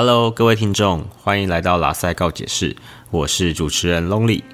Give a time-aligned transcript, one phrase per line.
[0.00, 2.76] Hello，各位听众，欢迎来到拉塞告解释，
[3.10, 4.44] 我是主持人 Lonely。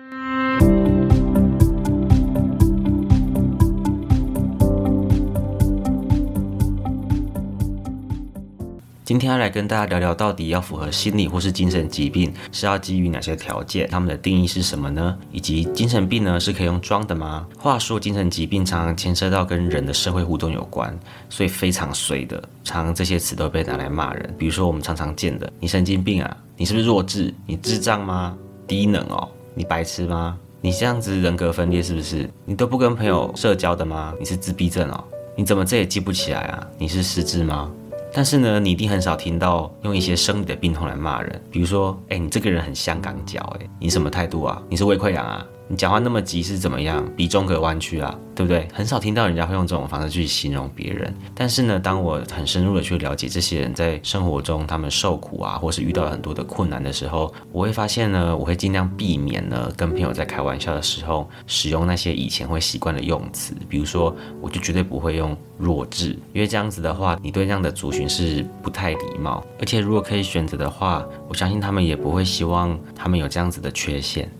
[9.25, 13.89] 天要来跟大家聊聊，到底要符合心理或是精神疾病，是要基于哪些条件？
[13.89, 15.17] 他们的定义是什么呢？
[15.33, 17.47] 以及精神病呢，是可以用装的吗？
[17.59, 20.95] 话说，精神疾病常常牵涉到跟人的社会互动有关，
[21.31, 24.35] 所以非常衰的，常常这些词都被拿来骂人。
[24.39, 27.33] 比如说我们常常见的，你神经病啊，你是不是弱智？
[27.47, 28.37] 你智障吗？
[28.67, 30.39] 低能哦，你白痴吗？
[30.61, 32.29] 你这样子人格分裂是不是？
[32.45, 34.13] 你都不跟朋友社交的吗？
[34.19, 35.03] 你是自闭症哦？
[35.35, 36.67] 你怎么这也记不起来啊？
[36.79, 37.71] 你是失智吗？
[38.17, 44.63] 但是呢，你一定很少听到用一些生理的病痛来骂人，比如说，哎，你这个人很香港脚，哎，你什么态度啊？
[44.69, 45.45] 你是胃溃疡啊？
[45.67, 47.03] 你讲话那么急是怎么样？
[47.17, 48.69] 鼻中隔弯曲啊，对不对？
[48.73, 51.13] 很少听到人家会用这种方式去形容别人。
[51.35, 69.43] 但是呢，当我很深入的去了解这些人在生活中他们受苦啊，或是遇到了很多的困难的时候，我会发现呢，我会尽量避免呢跟朋友在开玩笑的时候使用那些以前会习惯的用词，比如说，我就绝对不会用弱智，因为这样子的话，你对这样的族群是不太礼貌。
[69.59, 74.31] 而且如果可以选择的话，我相信他们也不会希望他们有这样子的缺陷。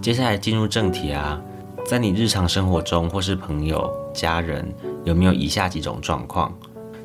[0.00, 1.40] 接下来进入正题啊，
[1.86, 4.66] 在你日常生活中或是朋友、家人，
[5.04, 6.52] 有没有以下几种状况？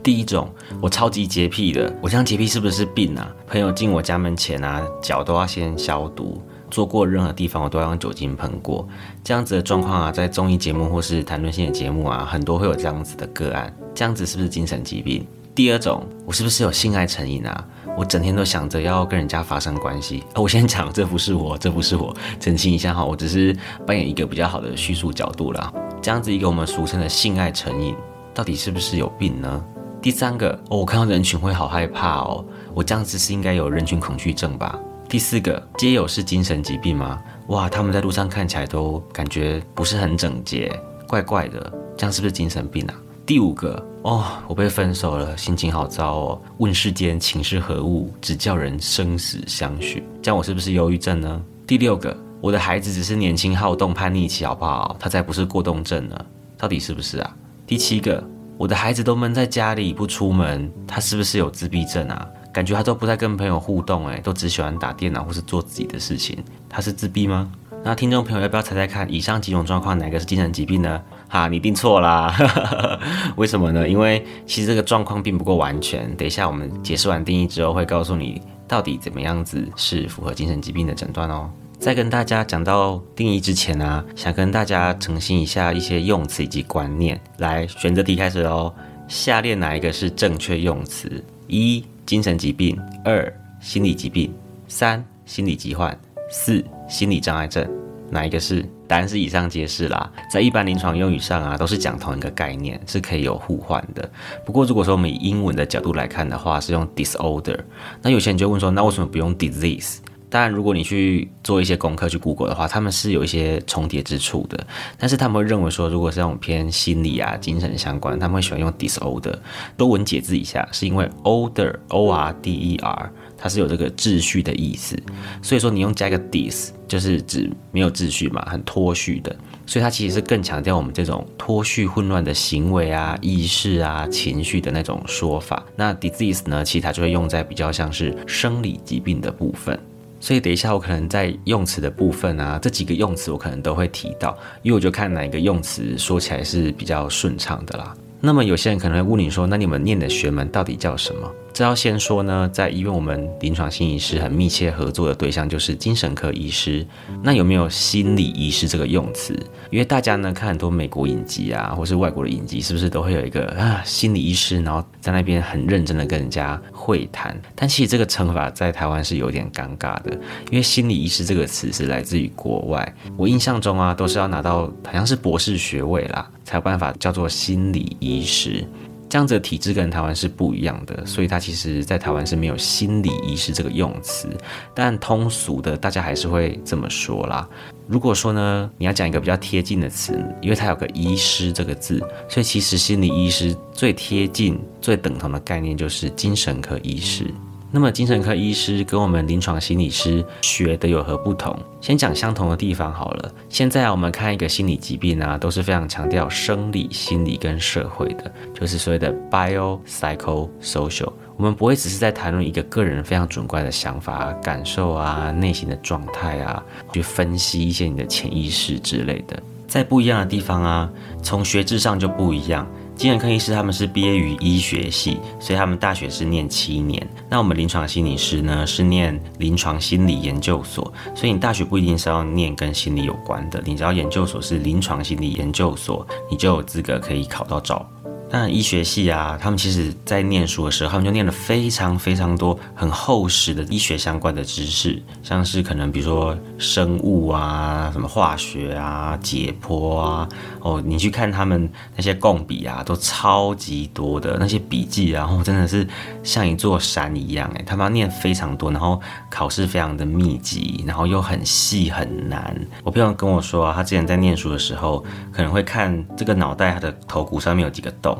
[0.04, 0.48] 第一种，
[0.82, 3.34] 我超级洁癖的，我这样洁癖是不是病啊？
[3.48, 8.88] 朋友进我家门前啊，脚都要先消毒，坐过任何地方我都要用酒精喷过。
[9.24, 13.76] 这样子的状况啊，在综艺节目或是谈论性的节目啊，很多会有这样子的个案。
[13.96, 15.26] 这样子是不是精神疾病？
[15.56, 17.68] 第二种，我是不是有性爱成瘾啊？
[17.98, 20.24] 我整天都想着要跟人家发生关系。
[20.36, 25.72] 我先讲，这不是我， 这不是我，澄清一下哈，我只是扮演一个比较好的叙述角度啦。
[26.02, 27.96] 这样子一个我们俗称的性爱成瘾，
[28.34, 29.64] 到底是不是有病呢？
[30.02, 34.78] 第三个，哦，我看到人群会好害怕哦，我这样子是应该有人群恐惧症吧？
[35.08, 37.20] 第四个，街友是精神疾病吗？
[37.48, 40.72] 哇，他们在路上看起来都感觉不是很整洁，
[41.08, 42.94] 怪怪的，这样是不是精神病啊？
[43.26, 46.42] 第五个哦，我被分手了，心情好糟哦。
[46.60, 50.04] 问世间情是何物，只叫人生死相许。
[50.22, 51.42] 这样我是不是忧郁症呢？
[51.66, 54.96] 第六个，我的孩子只是年轻好动叛逆期，好不好？
[55.00, 56.16] 他才不是过动症呢，
[56.56, 57.36] 到底是不是啊？
[57.66, 58.24] 第七个，
[58.60, 62.28] 我的孩子都闷在家里不出门，他是不是有自闭症啊？
[62.54, 66.38] 感觉他都不再跟朋友互动，哎，都只喜欢打电脑或是做自己的事情，
[66.70, 67.52] 他是自闭吗？
[67.84, 71.02] 那听众朋友要不要猜猜看，以上几种状况哪个是精神疾病呢？
[71.28, 72.36] 哈，你定错啦！
[73.36, 73.88] 为什么呢？
[73.88, 76.14] 因为其实这个状况并不够完全。
[76.16, 81.50] 等一下我们解释完定义之后，会告诉你到底怎么样子是符合精神疾病的诊断哦。
[81.78, 87.20] 在跟大家讲到定义之前呢，想跟大家澄清一下一些用词以及观念。
[87.38, 88.74] 来，选择题开始喽。
[89.08, 91.24] 下列哪一个是正确用词？
[91.48, 94.32] 一、精神疾病；二、心理疾病；
[94.68, 95.96] 三、心理疾患。
[96.32, 97.64] 四、心理障碍症，
[98.10, 98.66] 哪一个是？
[98.88, 100.12] 答案是以上皆是啦。
[100.32, 104.08] 在一般临床用语上啊，都是讲同一个概念，是可以有互换的。
[104.46, 107.60] 不过如果说我们以英文的角度来看的话，是用 disorder。
[108.02, 109.98] 那有些人就问说，那为什么不用 disease？
[110.28, 114.68] 当然，如果你去做一些功课去 Google 的话，他们是有一些重叠之处的。
[114.98, 119.36] 但是他们会认为说，如果是那种偏心理啊、精神相关，他们会喜欢用 disorder。
[119.78, 123.12] 多文解字一下，是因为 order，o r d e r。
[123.46, 124.98] 它是有这个秩序的意思，
[125.40, 129.36] 所以说你用加一个 dis，就是指没有秩序嘛，很脱序的，
[129.68, 135.64] 所以它其实是更强调我们这种脱序混乱的行为啊、意识啊、情绪的那种说法。
[135.76, 139.80] 那 disease 呢，其实它就会用在比较像是生理疾病的部分。
[140.20, 147.96] 所以等一下我可能在用词的部分啊，这几个用词我可能都会提到，因为我就看哪一个用词说起来是比较顺畅的啦。
[148.20, 151.32] 那么有些人可能会问你说，那你们念的学门到底叫什么？
[151.56, 156.86] 这要先说呢，在医院我们临床心理师很密切合作的对象就是精神科医师。
[157.24, 159.34] 那有没有心理医师这个用词？
[159.72, 167.34] 因为大家呢看很多美国影集啊，或是外国的影集，是不是都会有一个啊心理医师，然后在那边很认真的跟人家会谈？
[167.56, 170.12] 但其实这个称法在台湾是有点尴尬的，
[170.52, 172.96] 因为心理医师这个词是来自于国外。
[173.16, 178.68] 我印象中啊，都是要拿到好像是博士学位啦，才有办法叫做心理医师。
[179.08, 184.28] 这样子的体质跟台湾是不一样的，所以它其实在台湾是没有心理医师这个用词，
[184.74, 187.48] 但通俗的大家还是会这么说啦。
[187.88, 197.32] 如果说呢，你要讲一个比较贴近的词，因为它有个医师这个字，所以其实心理医师最贴近、最等同的概念就是精神科医师。
[197.76, 201.54] 那么精神科医师跟我们临床心理师学的有何不同？
[201.82, 203.30] 先讲相同的地方好了。
[203.50, 211.12] 现在，我们看一个心理疾病啊，都是非常强调生理、心理跟社会的，就是所谓的 bio、psycho、social。
[211.36, 216.64] 我们不会只是在谈论一个个人非常主观的想法、感受啊、内心的状态啊，
[216.94, 219.38] 去分析一些你的潜意识之类的。
[219.68, 220.90] 在不一样的地方啊，
[221.22, 222.66] 从学制上就不一样。
[222.96, 227.06] 精神科医师他们是毕业于医学系，所以他们大学是念七年。
[227.30, 237.86] 那我们临床心理师呢，是念临床心理研究所，所以你大学不一定是要念跟心理有关的，你只要研究所是临床心理研究所，你就有资格可以考到照。
[238.32, 250.28] 那医学系啊，他们其实在念书的时候，他们就念了非常非常多很厚实的医学相关的知识，像是可能比如说生物啊、什么化学啊、解剖啊，
[250.60, 255.88] 哦，你去看他们那些共笔啊，都超级多的那些笔记啊，然后真的是
[256.22, 259.00] 像一座山一样，哎，他们要念非常多，然后
[259.30, 262.54] 考试非常的密集，然后又很细很难。
[262.84, 265.02] 我朋友跟我说啊，他之前在念书的时候，
[265.32, 268.16] 可能会看这个脑袋他的头骨上面有几个洞。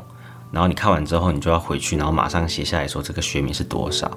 [0.52, 4.10] 然后你看完之后，你就要回去，然后马上写下来说这个学名是多少。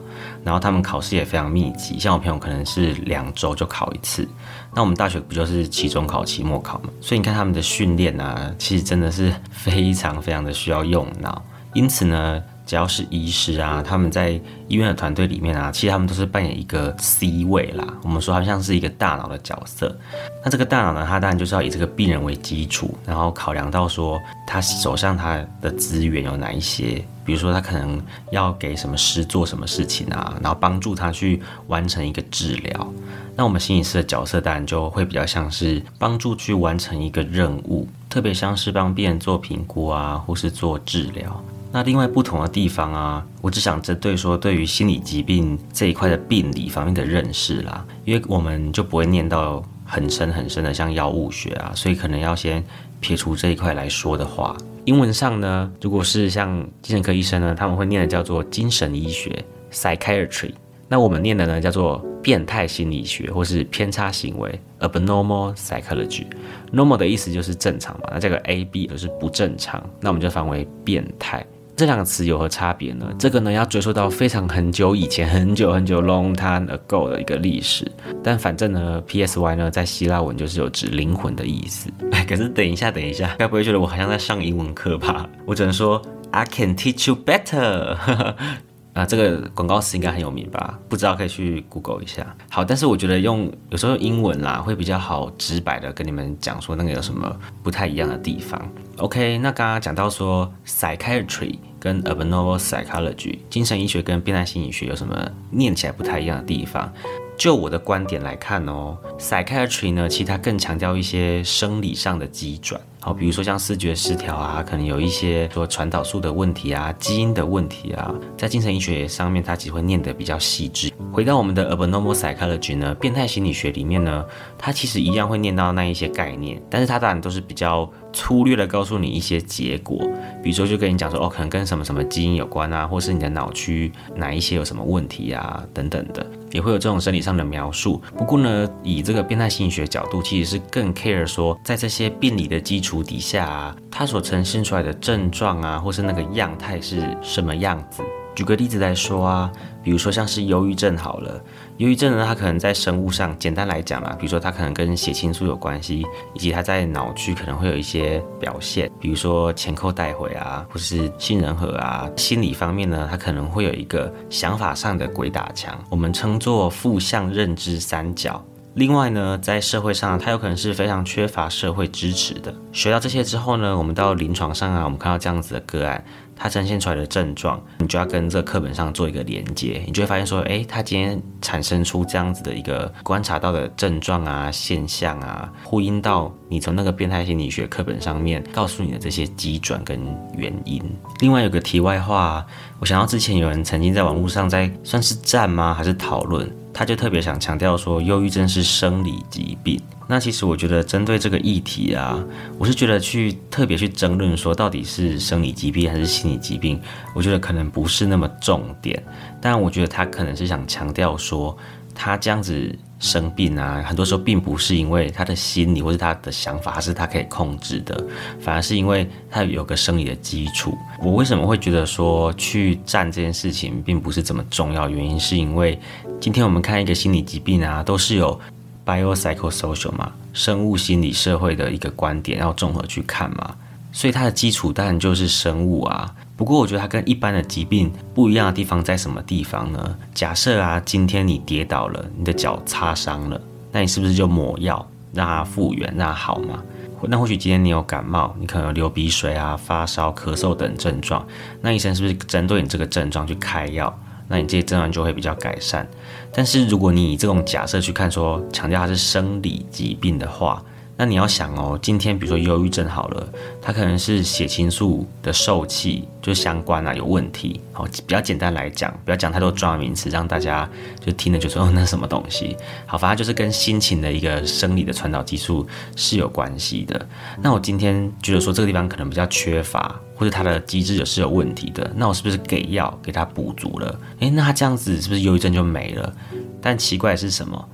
[0.43, 4.27] 然后他们考试也非常密集，像我朋友可能是两周就考一次。
[4.73, 6.89] 那我们大学不就是期中考、期末考嘛？
[7.01, 11.43] 所以你看他们的训练啊，其实真的是非常非常的需要用脑。
[11.73, 12.43] 因此呢。
[12.69, 17.83] 只要是医师啊，他们在医院的团队里面啊，其实他们都是扮演一个 C 位啦。
[18.03, 19.97] 我们说他像是一个大脑的角色。
[20.45, 27.99] 那这个大脑呢，它当然就是要以这个病人为基础，然后考量到说他手上他的资源有哪一些，比如说他可能
[28.29, 32.93] 要给什么师做什么事情啊，然后帮助他去完成一个治疗。
[33.35, 41.43] 那我们心理师的角色当然就会比较像是帮助去完成一个任务，特别像是帮病人做评估啊，或是做治疗。
[41.71, 52.63] 那另外不同的地方啊，我只想针对说对于心理疾病这一块的病理方面的认识啦，因为我们就不会念到很深很深的像药物学啊，所以可能要先
[52.99, 60.51] 撇除这一块来说的话，英文上呢，如果是像精神科医生呢，他们会念的叫做精神医学 （psychiatry），
[60.87, 66.25] 那我们念的呢叫做变态心理学或是偏差行为 （abnormal psychology）。
[66.73, 71.45] normal 的意思就是正常嘛，那这个 A B 就是不正常，那我们就翻为变态。
[71.79, 73.09] 这两个词有何差别呢？
[73.17, 77.89] 这个呢要追溯到非常很久以前，很久很久 long time ago 的一个历史。
[78.21, 81.89] 但反正呢，P S Y 呢在希腊文就是有指灵魂的意思。
[82.11, 85.25] 哎， 可是等一下，等一下，该不会觉得我好像在上英文课吧？
[85.45, 87.95] 我只能说 I can teach you better。
[88.91, 90.77] 啊，这个广告词应该很有名吧？
[90.89, 92.35] 不知道可以去 Google 一下。
[92.49, 97.33] 好，但是我觉得用有时候用英文啦会比较好，直白的跟你们讲说那个有什么
[97.63, 98.61] 不太一样的地方。
[98.97, 106.91] OK，那刚刚讲到说 psychiatry 跟 abnormal psychology 精神医学跟变态心理学有什么念起来不太一样的地方？
[107.37, 120.91] 就我的观点来看哦，psychiatry 呢，其实它更强调一些生理上的机转，好，比如说像视觉失调啊，可能有一些说传导素的问题啊，基因的问题啊，在精神医学上面，它其实会念得比较细致。
[121.13, 124.25] 回到我们的 abnormal psychology 呢，变态心理学里面呢，
[124.57, 129.97] 它其实一样会念到那一些概念，但是它当然都是比较粗略的告诉你一些结果，
[130.41, 136.25] 比如说就跟你讲说，哦，可能跟什么什么基因有关啊，或是你的脑区哪一些有什么问题啊，等等的。
[136.51, 148.01] 也会有这种生理上的描述，不过呢，以这个变态心理学角度，其实是更 care 说，在这些病理的基础底下啊，它所呈现出来的症状啊，或是那个样态是什么样子。
[148.35, 149.51] 举个例子来说啊，
[149.83, 151.41] 比如说像是忧郁症好了。
[151.77, 162.09] 忧郁症呢，它可能在生物上，简单来讲啦，比如说它可能跟血清素有关系，以及它在脑区可能会有一些表现，比如说前扣带回啊，或是杏仁核啊。
[162.17, 168.43] 心理方面呢，它可能会有一个想法上的鬼打墙，我们称作负向认知三角。
[168.75, 172.53] 另外呢，在社会上，它有可能是非常缺乏社会支持的。
[172.71, 176.03] 学到这些之后呢，我们到临床上啊，我们看到这样子的个案。
[176.41, 189.99] 它呈现出来的症状，你就要跟这课本上做一个连接，你就会发现说，哎，他今天产生出这样子的一个观察到的症状啊、现象啊，呼应到你从那个变态心理学课本上面告诉你的这些机转跟
[190.37, 190.81] 原因。
[191.19, 192.45] 另外有个题外话，
[192.79, 196.49] 我想到之前有人曾经在网络上在算是站吗，还是讨论？
[196.73, 199.81] 他就特别想强调说，忧郁症是生理疾病。
[200.11, 202.19] 那其实我觉得，针对这个议题啊，
[202.57, 206.81] 我是觉得去特别去争论说到底是生理疾病还是心理疾病，
[207.13, 209.03] 我觉得可能不是那么重点。
[209.39, 211.55] 但我觉得他可能是想强调说，
[211.93, 218.03] 他这样子生病啊，很多时候并不是因为他的心理或者他的想法是他可以控制的，
[218.39, 220.75] 反而是因为他有个生理的基础。
[221.03, 224.89] 我为什么会觉得说去站这件事情并不是这么重要？
[224.89, 225.79] 原因是因为
[226.19, 228.41] 今天我们看一个心理疾病啊，都是有。
[228.89, 233.53] Biopsychosocial 嘛，生物心理社会的一个观点，要综合去看嘛，
[233.91, 236.15] 所以它的基础当然就是生物啊。
[236.35, 239.95] 不过我觉得它跟一般的疾病不一样的地方在什么地方呢？
[240.15, 243.39] 假设啊，今天你跌倒了，你的脚擦伤了，
[243.71, 246.63] 那你是不是就抹药让它复原，让它好嘛？
[247.03, 251.25] 那或许今天你有感冒，你可能流鼻水啊、发烧、咳嗽等症状，
[251.61, 253.95] 那医生是不是针对你这个症状去开药？
[254.27, 255.87] 那你这些症状就会比较改善。
[256.31, 260.63] 但是如果你以这种假设去看，说强调它是生理疾病的话，
[260.99, 263.25] 那你要想哦，今天比如说忧郁症好了，
[263.61, 267.61] 它可能是血清素的受气就相关啊有问题。
[267.71, 272.57] 好，比较简单来讲，不要讲太多专业名词，让大家就听了就说哦那什么东西。
[272.85, 275.65] 好，反正就是跟心情的一个生理的传导激素
[275.95, 277.07] 是有关系的。
[277.41, 283.97] 那我今天觉得说这个地方可能比较缺乏，或者它的机制也是有问题的，那我是不是给药给它补足了？
[284.19, 286.13] 诶，那它这样子是不是忧郁症就没了？
[286.61, 287.69] 但奇怪的是什么？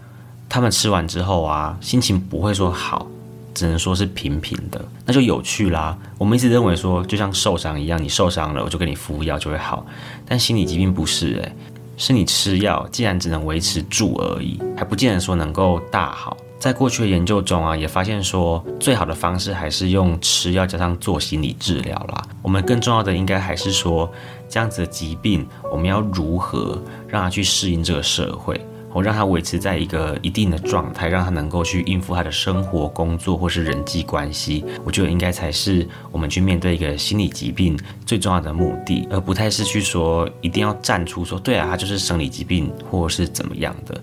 [0.48, 3.08] 他们吃完之后啊，心情不会说好。
[3.56, 5.98] 只能说是平平的，那就有趣啦。
[6.20, 9.84] 我们一直认为说，就像受伤一样，你受伤了，我就给你敷药就会好。
[10.28, 11.56] 但心理疾病不是诶，
[11.98, 16.36] 是你吃药，既然只能维持住而已，还不见得说能够大好。
[16.60, 22.22] 在过去的研究中啊，也发现说，最好的方式还是用吃药加上做心理治疗啦。
[22.42, 24.12] 我们更重要的应该还是说，
[24.50, 28.60] 这样子的疾病，我们要如何让它去适应这个社会。
[28.96, 34.64] 我让他维持在一个一定的状态，让他能够去应付他的生活、工作或是人际关系。
[34.86, 44.02] 我觉得应该才是我们去面对一个心理疾病最重要的目的，而不太是去说一定要站出说对啊，他就是生理疾病或是怎么样的，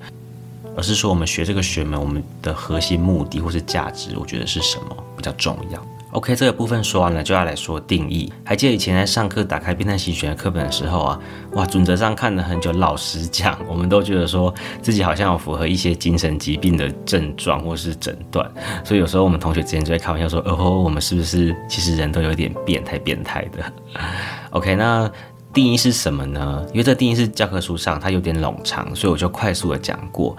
[0.77, 5.83] 而是说我们学这个学门，我们的核心目的或是价值，我觉得是什么比较重要。
[6.12, 8.31] OK，这个部分说完了，就要来说定义。
[8.45, 11.19] 还记得以前在上课打开变态心理学课本的时候啊，
[11.52, 12.71] 哇，准则上看了很久。
[12.71, 14.52] 老实讲， 我们都觉得说
[14.83, 18.47] 自己好像有符合一些精神疾病的症状或是诊断，
[18.85, 23.64] 所以有时候我们同学之间就会开玩笑说，哦，我们是不是其实人都有点变态变态的？
[24.52, 25.11] OK，那
[25.50, 26.62] 定义是什么呢？
[26.73, 30.37] 因为这定义是教科书上它有点冗长，所以我就快速的讲过。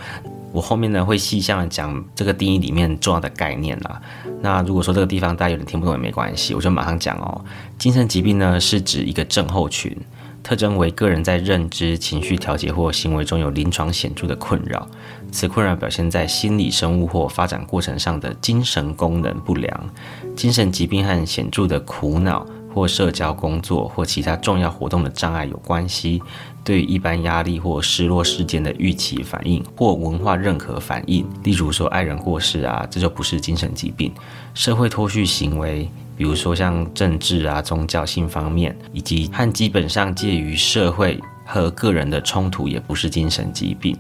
[0.54, 4.02] 我后面呢会细项的讲这个定义里面重要的概念啦。
[4.40, 7.44] 那如果说这个地方大家有点听不懂也没关系，我就马上讲哦。
[7.78, 9.98] 精神疾病呢是指一个症候群，
[10.44, 14.88] 特征为个人在认知、情绪调节或行为中有临床显著的困扰。
[15.32, 19.90] 此困扰表现在心理、生物或发展过程上的精神功能不良。
[20.36, 26.22] 精神疾病和显著的苦恼或社交、工作或其他重要活动的障碍有关系。
[26.66, 34.14] 对一般压力或失落事件的预期反应，或文化认可反应，例如说爱人过世啊，这就不是精神疾病。
[34.54, 43.98] 社会脱序行为，比如说像政治啊、宗教性方面，以及和基本上介于社会和个人的冲突，也不是精神疾病，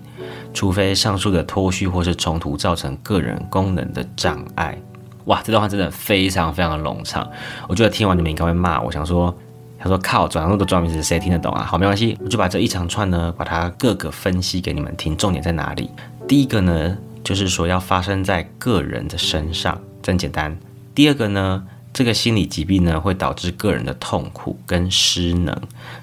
[0.54, 4.82] 除非上述的脱序或是冲突造成个人功能的障碍。
[5.26, 7.30] 哇，这段话真的非常非常的冗长，
[7.68, 9.34] 我觉得听完你们应该会骂我，想说。
[9.80, 11.62] 他说：“靠，转那么多专名词，谁听得懂啊？
[11.62, 15.14] 好，没关系，我就把这一长串呢，把它各个分析给你们听。
[15.18, 15.90] 重点在哪里？
[16.26, 20.58] 第一个呢，就是说要发生在个人的身上，真简单。
[20.96, 21.62] 第二个呢？”
[21.94, 25.56] 这个心理疾病呢，会导致个人的痛苦跟失能。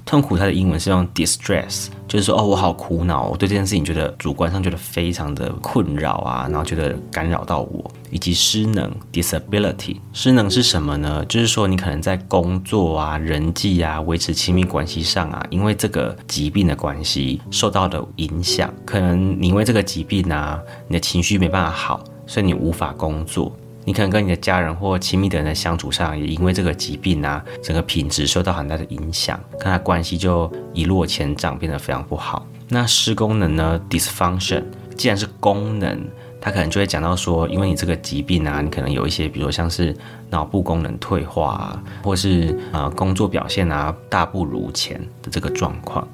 [0.06, 7.90] 痛苦它的英文是用 distress，就是说哦，我好苦恼，我对这件事情觉得主观上觉得非常的困扰啊，然后觉得干扰到我。
[8.12, 11.24] 以及失能 disability，失能是什么呢？
[11.26, 23.56] 就是说你可能在工作啊、人际啊、维持亲密关系上啊，因为这个疾病的关系受到的影响，可能你因为这个疾病啊，你的情绪没办法好，所以你无法工作。
[23.90, 32.46] 你可能跟你的家人或亲密的人的相处上，也因为这个疾病啊，整个品质受到很大的影响，跟他关系就一落千丈，变得非常不好。
[32.68, 34.62] 那失功能呢？dysfunction，
[34.96, 36.06] 既然是功能，
[36.40, 39.92] 他可能就会讲到说，因为你这个疾病啊，你可能有一些，比如像是
[40.30, 46.06] 脑部功能退化啊，或是呃工作表现啊大不如前的这个状况。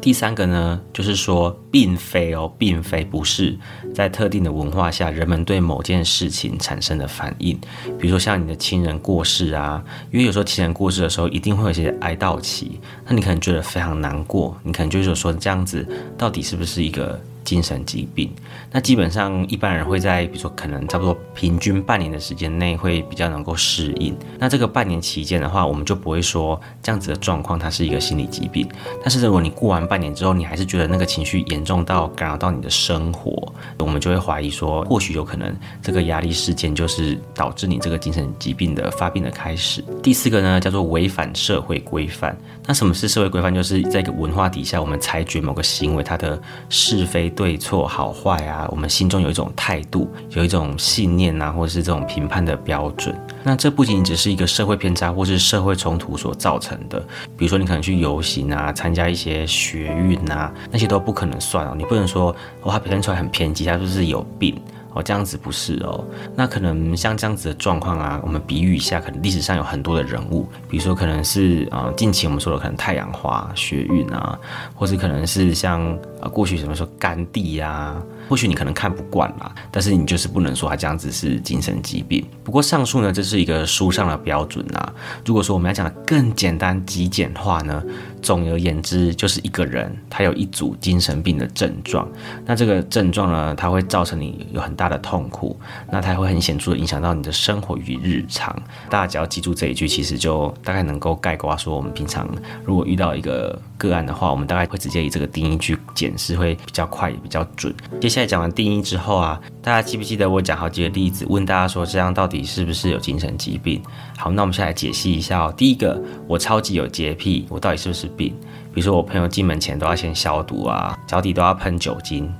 [0.00, 3.58] 第三个呢，就是说，并非哦，并非不是
[3.94, 7.58] 在特定的文化下，人们对某件事情产生的反应，
[7.98, 15.86] 比如说像你的亲人过世啊，因为有时候亲人过世的时候，一定会有一些哀悼期，那你可能觉得非常难过，你可能就是说这样子，
[16.16, 17.20] 到底是不是一个？
[17.48, 18.30] 精神疾病，
[18.70, 24.14] 那基本上一般人会在，比如说可能差不多平均半年的时间内会比较能够适应。
[24.38, 28.68] 那这个半年期间的话，我们就不会说这样子的状况它是一个心理疾病。
[29.00, 39.82] 但是如果你过完半年之后，你还是觉得那个情绪严重到干扰到你的生活，我们就会怀疑说，或许有可能这个压力事件就是导致你这个精神疾病的发病的开始。
[40.02, 42.36] 第四个呢，叫做违反社会规范。
[42.66, 43.54] 那什么是社会规范？
[43.54, 46.38] 就是在一个文化底下，我们裁决某个行为它的
[46.68, 47.32] 是非。
[47.38, 53.14] 对错、好坏啊，我们心中有一种态度，有一种信念啊，或者是这种评判的标准。
[53.44, 56.98] 那这不仅仅只是一个社会偏差或是社会冲突所造成的，
[57.36, 61.74] 比如说你可能去游行啊，参加一些学运啊，那些都不可能算哦。
[61.78, 64.60] 你不能说哦，他表现出来很偏激，他就是有病。
[64.94, 66.02] 哦，这样子不是哦，
[66.34, 74.36] 那可能像这样子的状况啊，我们比喻一下，可能历史上有很多的人物，比如说可能是啊，近期我们说的可能太阳花学运啊，
[74.74, 77.96] 或者可能是像啊过去什么说甘地呀。
[78.28, 82.22] 或许你可能看不惯啦，但是你就是不能说他这样子是精神疾病。
[82.44, 84.92] 不过上述呢，这是一个书上的标准啊。
[85.24, 87.82] 如果说我们要讲的更简单、极简化呢，
[88.20, 92.06] 总而言之，就是一个人他有一组精神病的症状，
[92.44, 95.58] 那这个症状呢，它会造成你有很大的痛苦，
[95.90, 98.54] 那它会很显著的影响到你的生活与日常。
[98.90, 102.28] 大家只要记住这一句，其实就大概能够概括说，我们平常
[102.62, 107.74] 如果遇到一个个案的话，我们大概会直接以这个定义去解检视，会比较快也比较准。
[108.00, 113.82] 接下来讲完定义之后啊，大家记不记得我讲好几个例子，问大家说这样到底是不是有精神疾病？
[114.16, 115.54] 好，那我们现在来解析一下哦。
[115.54, 118.34] 第一个，我超级有洁癖，我到底是不是病？
[118.72, 122.32] 比如说我朋友进门前都要先消毒啊，脚底都要喷酒精。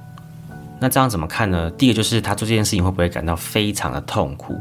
[0.81, 1.71] 那这样怎么看呢？
[1.73, 4.57] 第一个就是他做这件事情会不会感到非常的痛苦，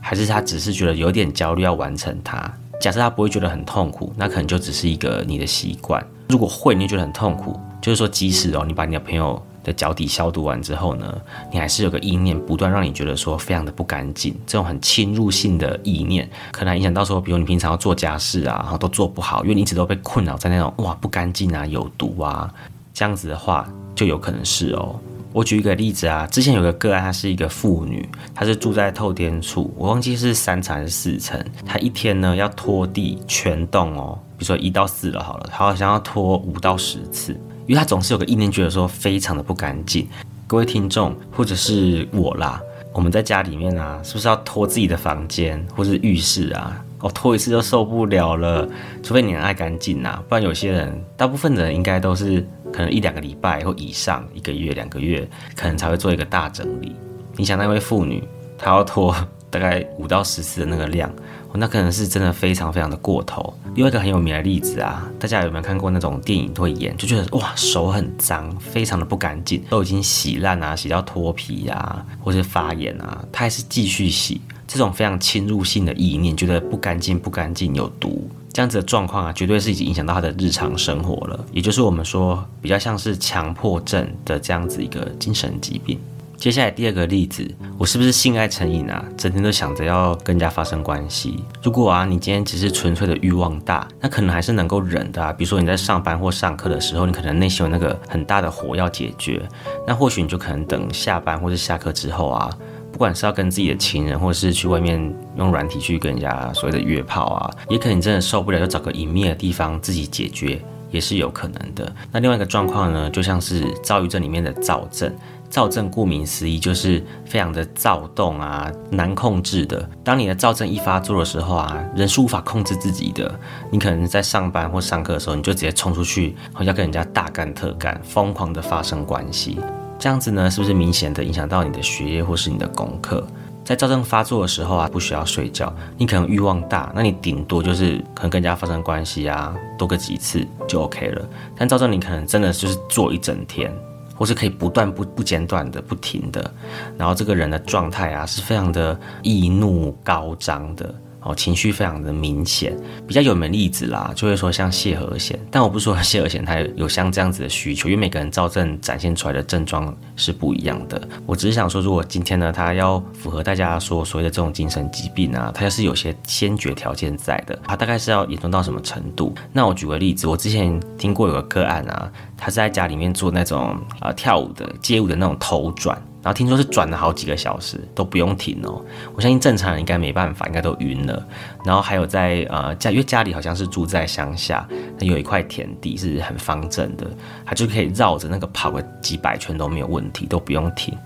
[0.00, 2.52] 还是他只是觉得有点焦虑要完成它？
[2.80, 6.04] 假设他不会觉得很痛苦，那可能就只是一个你的习惯。
[6.28, 9.42] 如果会，你就觉得很痛苦，就是说即使哦，你把你的朋友。
[9.64, 11.20] 的脚底消毒完之后呢，
[11.52, 22.52] 你还是有个意念不断让你觉得说非常的不干净，这种很侵入性的意念，可能影响到说，比如你平常要做家事啊，然后都做不好，因为你一直都被困扰在那种哇不干净啊、有毒啊
[22.92, 24.98] 这样子的话，就有可能是哦。
[25.32, 37.40] 我举一个例子啊，之前有个个案，她是一个妇女，她是住在透天处，我忘记是三层还是四层，她一天呢要拖地全栋哦，比如说一到四了好了，她好像要拖五到十次。
[37.72, 40.06] 因为他总是有个意念，觉得说非常的不干净。
[40.46, 42.60] 各位听众或者是我啦，
[42.92, 46.84] 我们在家里面啊，是不是要拖自己的房间或者浴室啊？
[47.00, 48.68] 哦，拖一次就受不了了。
[49.02, 55.26] 除非你很爱干净啊，不然有些人，大部分的人应该都是可能一两个礼拜或以上，一个月、两个月，
[55.56, 56.94] 可能才会做一个大整理。
[57.36, 58.22] 你想那位妇女，
[58.58, 59.16] 她要拖
[59.48, 61.10] 大概五到十次的那个量。
[61.54, 63.52] 那可能是真的非常非常的过头。
[63.74, 74.40] 另外一个很有名的例子啊，大家有没有看过那种电影会演，就觉得哇手很脏，非常的不干净，都已经洗烂啊，洗到脱皮呀，或是发炎啊，他还是继续洗。
[74.66, 85.98] 这种非常侵入性的意念，觉得不干净不干净有毒，这样子的状况啊，绝对是已经影响到他的日常生活了，也就是我们说比较像是强迫症的这样子一个精神疾病。
[86.42, 89.04] 接下来第二个例子，我是不是性爱成瘾啊？
[89.16, 91.44] 整天都想着要跟人家发生关系。
[91.62, 95.32] 如果啊，你今天只是纯粹的欲望大，那可能还是能够忍的啊。
[95.32, 99.40] 比如说你在上班或上课的时候，你可能内心有那个很大的火要解决，
[99.86, 102.50] 那或许你就可能等下班或者下课之后啊，
[102.90, 111.94] 不管是要跟自己的情人，或者是去外面用软体去跟人家所谓的约炮啊，也可能你真的受不了，就找个隐秘的地方自己解决，也是有可能的。
[112.10, 115.14] 那另外一个状况呢，就像是躁郁症里面的躁症。
[115.52, 119.86] 躁症顾名思义就是非常的躁动啊，难控制的。
[120.02, 123.38] 当你的躁症一发作的时候啊，人是无法控制自己的。
[123.70, 129.58] 你可能在上班或上课的时候，你就直接冲出去，好像跟人家大干特干，疯狂的发生关系。
[129.98, 133.22] 这样子呢，是不是明显的影响到你的学业或是你的功课？
[133.62, 141.28] 在躁症发作的时候啊，不需要睡觉，你可能欲望大，那你顶多就是可能跟人家发生关系啊，多个几次就 OK 了。
[141.54, 143.70] 但躁症你可能真的就是做一整天。
[144.14, 146.52] 或是可以不断不不间断的不停的，
[146.98, 150.94] 然后这个人的状态啊是非常的易怒高涨的。
[151.22, 161.08] 哦，情绪非常的明显，比较有名的例子啦，就会说像谢和弦，但我不是说谢和弦他有像这样子的需求，因为每个人躁症展现出来的症状是不一样的。
[161.26, 169.34] 我只是想说，如果今天呢，他要符合大家说所谓的这种精神疾病啊，他要是有些先决条件在的，他大概是要严重到什么程度？
[169.52, 176.00] 那我举个例子，我之前听过有个个案啊，他是在家里面做那种啊跳舞的街舞的那种头转。
[176.22, 178.80] 然后听说是转了好几个小时都不用停哦，
[179.14, 181.26] 我相信正常人应该没办法，应该都晕了。
[181.64, 184.66] 然后还有在呃家，因为家里好像是住在乡下，
[184.98, 187.06] 那有一块田地是很方正的，
[187.44, 190.96] 他就可以绕着那个跑个几百圈都没有问题，都不用停。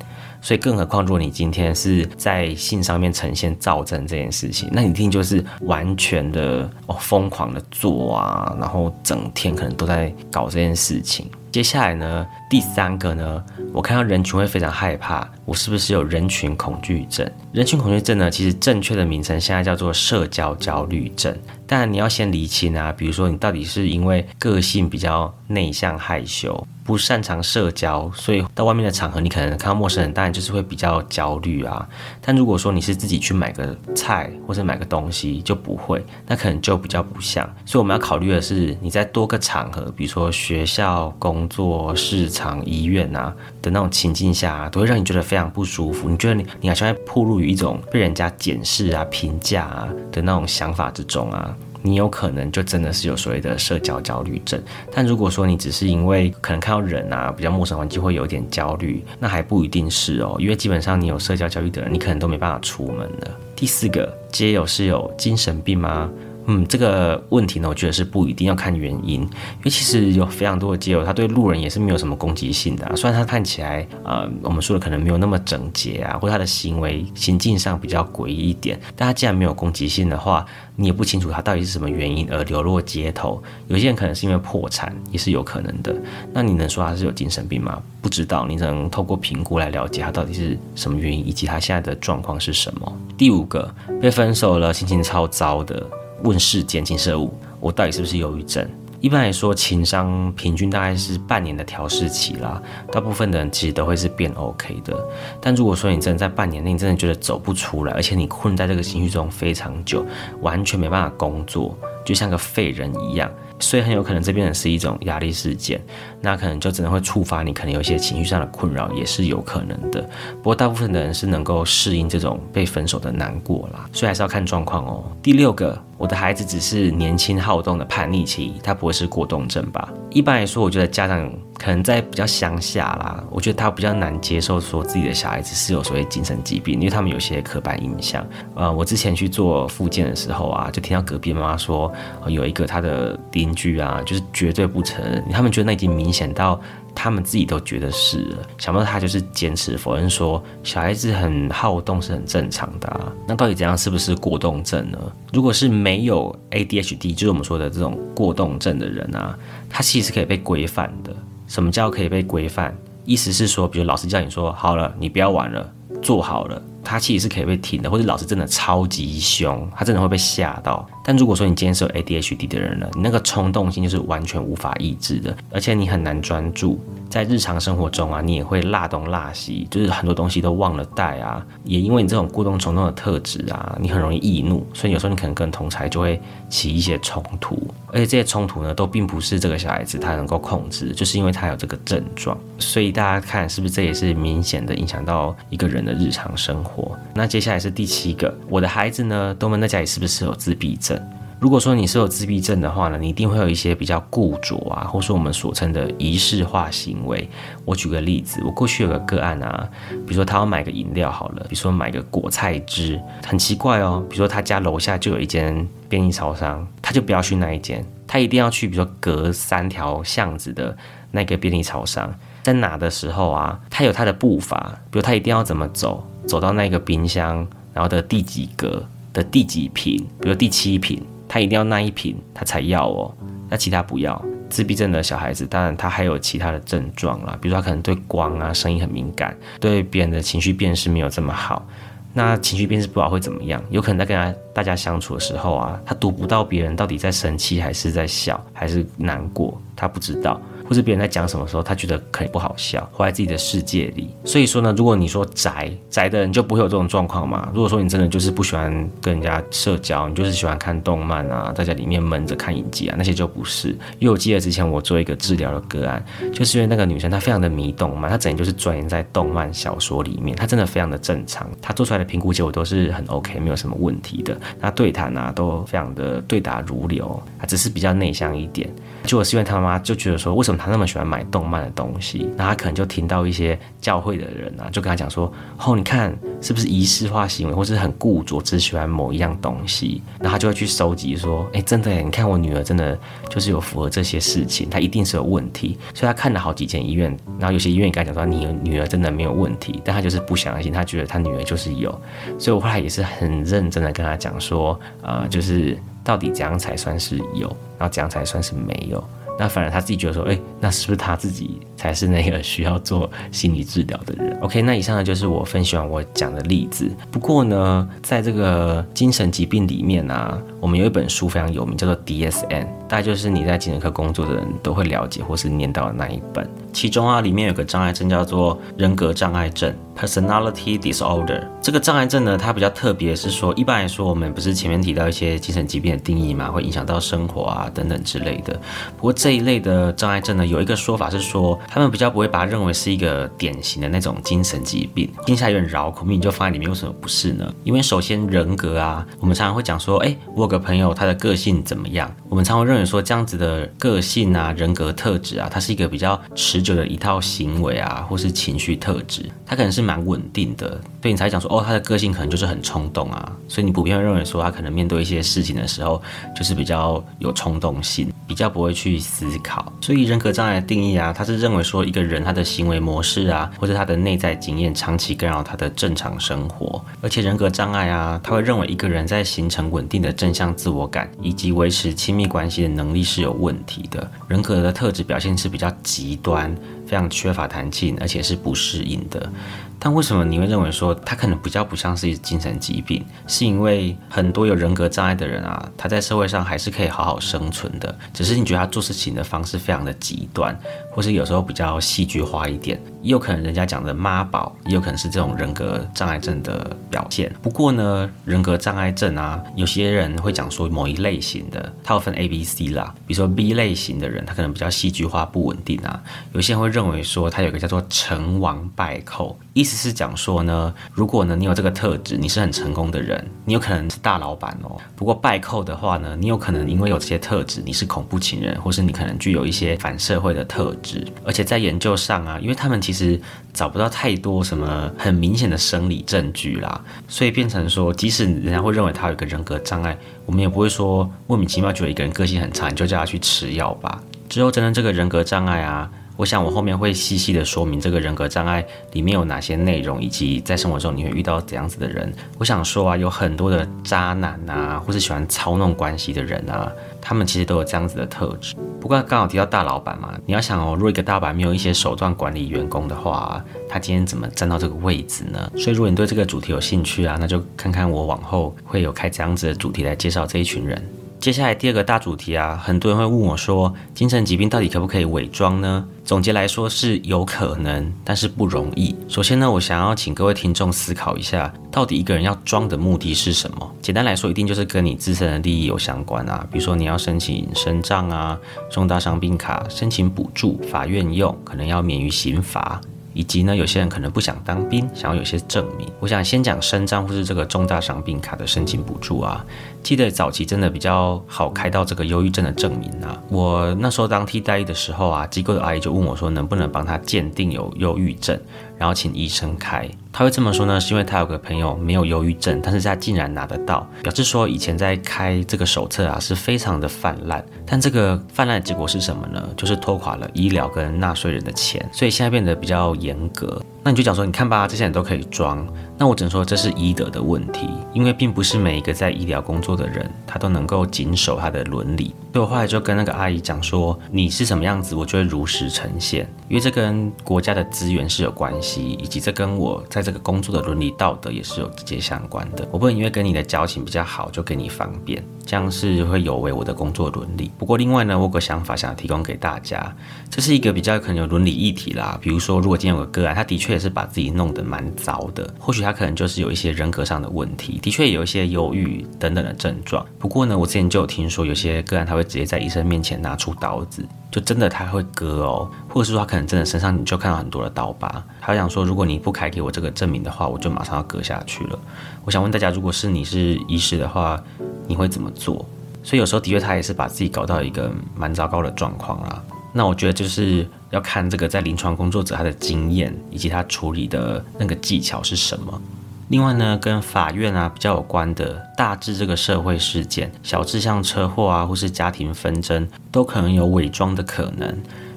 [0.41, 11.31] 所以更何况如果你今天是在性上面呈现躁症这件事情，那你一定就是完全的哦疯狂的做啊，然后整天可能都在搞这件事情。
[11.53, 17.27] 接下来呢，第三个呢，我看到人群会非常害怕，我是不是有人群恐惧症？
[17.51, 21.35] 人群恐惧症呢，其实正确的名称现在叫做社交焦虑症。
[21.67, 31.87] 但你要先理清啊，比如说你到底是因为个性比较内向害羞，不擅长社交，所以到外面的场合，你可能看到陌生人，当然就是会比较焦虑啊。
[32.23, 37.45] 但如果说你是自己去买个菜或者买个东西，就不会，那可能就比较不像。
[37.65, 46.09] 所以我们要考虑的是，你在多个场合，比如说学校、工作、市场、医院啊的那种情境下，都会让你觉得非常不舒服。
[46.09, 51.53] 你觉得你你好像在暴露于一种被人家检视啊、评价啊的那种想法之中啊。
[51.87, 54.61] 你有可能就真的是有所谓的社交焦虑症，
[54.93, 63.31] 但如果说你只是因为可能看到人啊比较陌生环境会有点焦虑，那还不一定是哦，因为基本上你有社交焦虑的人，你可能都没办法出门的。
[63.55, 66.11] 第四个，街友是有精神病吗？
[66.49, 69.29] 嗯，这个问题呢，我觉得是不一定要看原因，因
[69.65, 72.95] 为其实有非常多的街友，他对路人也是没有什么攻击性的。
[72.95, 83.43] 虽然他看起来，呃，我们说的可能没有那么整洁啊，或者他的行为行径上比较诡异一点，但他既然没有攻击性的话，你也不清楚他到底是什么原因而流落街头。
[83.67, 85.95] 有些人可能是因为破产，也是有可能的。
[86.33, 87.83] 那你能说他是有精神病吗？
[88.01, 92.97] 不知道，你只能透过评估来了解他到底是什么原因，以及他现在的状况是什么。
[93.19, 95.85] 第五个，被分手了，心情超糟的。
[96.23, 98.69] 问世间情色物，我到底是不是忧郁症？
[98.99, 102.61] 一般来说，情商平均大概是半年的调试期啦。
[102.91, 104.97] 大部分的人其实都会是变 OK 的。
[105.41, 110.05] 但如果说你真的在半年内你真的觉得走不出来，而且你困在这个情绪中非常久，
[110.41, 113.31] 完全没办法工作，就像个废人一样。
[113.59, 115.81] 所以很有可能这边的是一种压力事件，
[116.21, 120.03] 那可能就只能会触发你可能有一些情绪上的困扰，也是有可能的。
[120.37, 125.05] 不过大部分的人是能够适应这种被分手的难过啦，所以还是要看状况哦。
[125.23, 129.89] 第六个，我的孩子只是年轻好动的叛逆期，他不会是过动症吧？
[130.11, 131.33] 一般来说，我觉得家长。
[131.59, 138.27] 可能在比较乡下啦，我觉得他比较难接受说自己的小孩子是有所谓精神疾病，因为他们有些刻板印象。
[138.55, 141.93] 呃，我之前去做复健的时候啊，就听到隔壁妈妈说，
[142.29, 146.61] 有一个他的邻居啊，就是绝对不承认，他们觉得那已经明显到。
[146.99, 153.13] 他们自己都觉得是，想不到他就是坚持否认说小孩子很好动是很正常的啊。
[153.29, 154.99] 那到底怎样是不是过动症呢？
[155.31, 159.39] 如果是没有 ADHD，就是我们说的这种过动症的人啊，
[159.69, 161.15] 他其实可以被规范的。
[161.47, 162.77] 什么叫可以被规范？
[163.05, 166.61] 意思是说，比如老师叫你说好了，你不要玩了，做好了。
[166.83, 170.87] 他其实是可以被停的，或者老师真的超级凶，他真的会被吓到。
[171.05, 181.45] 但如果说你今天是有 ADHD 的人了，你那个冲动性就是完全无法抑制的，而且你很难专注在日常生活中啊，你也会落东落西，就是很多东西都忘了带啊。
[181.65, 187.57] 也因为你这种过动冲动的特质啊，你很容易易怒，所以有时候你可能跟同才就会起一些冲突，
[187.89, 192.37] 而且这些冲突呢，都并不是这个小孩子他能够控制，就是因为他有这个症状。
[192.59, 196.99] 所以大家看是不是这也是明显的影响到一个人的日常生活。
[197.15, 201.01] 那接下来是第七个，我的孩子呢，都闷在家里是不是有自闭症？
[201.39, 207.29] 如果说你是有自闭症的话呢，你一定会有一些比较固着啊，或是我们所称的仪式化行为。
[207.65, 220.75] 我举个例子，我过去有个个案啊，比如说他要买个饮料好了，比如说买个果菜汁，很奇怪哦，比如说他家楼下就有一间便利超商，他就不要去那一间，他一定要去比如说隔三条巷子的
[221.11, 222.15] 那个便利超商。
[222.43, 233.15] 在哪的时候啊，他有他的步伐，比如他一定要怎么走，走到那个冰箱，然后的第几格的第几瓶，比如第七瓶，他一定要那一瓶他才要哦，
[233.49, 234.21] 那其他不要。
[234.49, 241.67] 自闭症的小孩子，当然他还有其他的症状啦，比如说他可能对光啊、声音很敏感，对别人的情绪辨识没有这么好。
[242.15, 243.63] 那情绪辨识不好会怎么样？
[243.71, 250.41] 有可能在跟他大家相处的时候啊，他读不到别人到底在生气还是在笑还是难过，他不知道。
[250.69, 254.11] 或者别人在讲什么时候，他觉得可以不好笑，活在自己的世界里。
[254.25, 257.51] 所以说呢，如果你说宅宅的人就不会有这种状况嘛。
[257.55, 263.69] 如果说你真的就是不喜欢跟人家社交，你就是喜欢看动漫啊，在家里面闷着看影集啊，那些就不是。
[263.99, 274.37] 因为我记得之前我做一个治疗的个案，就是因为那个女生她非常的迷动漫，她整天就是钻研在动漫小说里面，她真的非常的正常，她做出来的评估结果都是很 OK，没有什么问题的。
[274.61, 278.69] 那对谈啊都非常的对答如流，她只是比较内向一点。
[279.07, 280.57] 结果是因为他妈妈就觉得说，为什么？
[280.59, 285.33] 他那么喜欢买动漫的东西，那他可能就听到一些教会的人啊，就跟他讲说
[285.65, 301.91] ：“哦，你看是不是仪式化行为，或是很固着，只喜欢某一样东西？”然后他就会去收集说：“哎，真的，你看我女儿真的就是有符合这些事情，她一定是有问题。”所以他看了好几间医院，然后有些医院跟他讲说：“你女儿真的没有问题。”但他就是不相信，他觉得他女儿就是有。
[302.39, 309.03] 所以我后来也是很认真的跟他讲说：“呃，就是到底怎样才算是有，然后怎样才算是没有。”
[309.39, 314.37] 那反而他自己觉得说，哎，那是不是他自己才是那个需要做心理治疗的人。
[314.43, 316.91] OK，那以上呢就是我分享我讲的例子。
[317.11, 326.49] 不过呢，在这个精神疾病里面啊，我们有一本书非常有名，叫做 DSM，大概就是你在精神科工作的人都会了解或是念到的那一本。
[326.73, 331.43] 其中啊，里面有个障碍症叫做人格障碍症 （personality disorder）。
[331.63, 338.53] 这个障碍症呢，它比较特别，是说一般来说，我们不是前面提到一些精神疾病的定义嘛，会影响到生活啊等等之类的。
[338.97, 347.51] 不过这一类的障碍症呢，有一个说法是说，他们比较不会把它认为是一个典型的那种精神疾病，听起来有点绕口，你就放在里面，为什么不是呢？
[347.65, 352.15] 因为首先人格啊，我们常常会讲说，哎，我有个朋友，他的个性怎么样？
[352.29, 356.67] 我们常会认为说，这样子的个性啊，人格特质啊，它是一个比较持。
[356.67, 366.03] 久的一套行为啊，或是情绪特质，他可能是蛮稳定的，所以你才讲说哦，他的个性可能就是很冲动啊，所以你普遍会认为说他可能面对一些事情的时候，
[366.35, 369.73] 就是比较有冲动性，比较不会去思考。
[369.81, 386.55] 所以人格障碍的定义啊，他是认为说一个人他的行为模式啊，或者他的内在经验长期干扰他的正常生活，而且人格障碍啊，他会认为一个人在形成稳定的正向自我感以及维持亲密关系的能力是有问题的，人格的特质表现是比较极端。
[386.87, 389.29] 非常缺乏弹性，而且是不适应的。
[389.77, 393.05] 但为什么你会认为说他可能比较不像是精神疾病？
[393.27, 400.57] 是因为很多有人格障碍的人啊，他在社会上还是可以好好生存的，只是你觉得他做事情的方式非常的极端，
[400.97, 407.31] 或是有时候比较戏剧化一点，也有可能人家讲的妈宝，也有可能是这种人格障碍症的表现。
[407.43, 412.95] 不过呢，人格障碍症啊，有些人会讲说某一类型的，它有分 A、B、C 啦。
[413.07, 416.03] 比如说 B 类型的人，他可能比较戏剧化、不稳定啊。
[416.33, 419.39] 有些人会认为说他有个叫做成王败寇。
[419.53, 424.81] 意思是讲说呢，如果呢你有这个特质，你是很成功的人，你有可能是大老板哦。
[424.97, 430.86] 不过败寇的话呢，你有可能因为有这些特质，你是恐怖情人，或是你可能具有一些反社会的特质。
[431.25, 433.21] 而且在研究上啊，因为他们其实
[433.53, 444.01] 找不到太多什么很明显的生理证据啦，所以变成说，即使人家会认为他有一个人格障碍，我们也不会说莫名其妙觉得一个人个性很差，你就叫他去吃药吧。
[444.29, 445.91] 之后真的这个人格障碍啊。
[446.17, 452.13] 我想我后面会细细的说明这个人格障碍里面有哪些内容，以及在生活中你会遇到怎样子的人。
[452.39, 458.55] 我想说啊，有很多的渣男啊，或是喜欢操弄关系的人啊，他们其实都有这样子的特质。
[458.81, 465.51] 不过刚好提到大老板嘛，你要想哦，如果一个大老板没有一些手段管理员工的话，他今天怎么站到这个位置呢？
[465.57, 470.83] 所以如果你对这个主题有兴趣啊，那就看看我往后会有开这样子的主题来介绍这一群人。
[471.19, 475.85] 接下来第二个大主题啊，很多人会问我说，精神疾病到底可不可以伪装呢？
[476.05, 478.95] 总结来说是有可能，但是不容易。
[479.09, 483.75] 首先呢，我想要请各位听众思考一下，到底一个人要装的目的是什么？
[483.83, 488.39] 简单来说，一定就是跟你自身的利益有相关啊，比如说你要申请身障啊、
[488.71, 492.81] 重大伤病卡、申请补助、法院用，可能要免于刑罚。
[493.17, 495.89] 以及呢，有些人可能不想当兵，想要有些证明。
[495.99, 499.43] 我想先讲身障或是这个重大伤病卡的申请补助啊。
[499.83, 503.19] 记得早期真的比较好开到这个忧郁症的证明啊。
[503.31, 508.39] 我那时候当替代役的时候啊，机构的阿姨就问我说，能不能帮他鉴定有忧郁症，
[508.77, 509.89] 然后请医生开。
[510.19, 519.47] 他会这么说呢，是因为他有个朋友没有忧郁症，但是他竟然拿得到，表示说以前在开这个手册啊是非常的泛滥，但这个泛滥的结果是什么呢？
[519.59, 523.61] 就是拖垮了医疗跟纳税人的钱，所以现在变得比较严格。
[523.83, 525.65] 那你就讲说，你看吧，这些人都可以装。
[525.99, 532.15] 那我只能说这是医德的问题，因为并不是每一个在医疗工作的人，他都能够谨守他的伦理。
[532.33, 542.65] 所以我后来就跟那个阿姨讲说，你是什么样子，我就会如实呈现，因为这跟国家的资源是有关系，以及这跟我在这个工作的伦理道德也是有直接相关的。
[542.71, 547.51] 我不能因为跟你的交情比较好，就给你方便，这样是会有违我的工作伦理。
[547.57, 549.95] 不过另外呢，我有个想法想要提供给大家，
[550.29, 552.19] 这是一个比较可能有伦理议题啦。
[552.21, 560.05] 比如说，如果今天有个个案，他的确也是把自己弄得蛮糟的，或许他可能就是有一些人格上的问题，的确有一些忧郁等等的症状。
[560.19, 571.79] 不过呢，我之前就有听说有些个案他会直接在医生面前拿出刀子，就真的他会割哦，或者是说他可能真的身上你就看到很多的刀疤，他想说如果你不开给我这个证明的话，我就马上要割下去了。
[572.25, 574.43] 我想问大家，如果是你是医师的话，
[574.87, 575.65] 你会怎么做？
[576.03, 579.43] 所以有时候的确他也是把自己搞到一个蛮糟糕的状况啦。
[579.73, 585.83] 那我觉得就是要看这个在临床工作者他的经验以及他处理的那个技巧是什么。
[586.29, 594.77] 另外呢，跟法院啊比较有关的，大致这个社会事件，小至像车祸啊或是家庭纷争，都可能有伪装的可能。